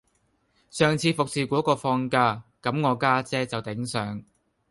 [0.71, 4.23] 上次服侍果個放假,咁我家姐就頂上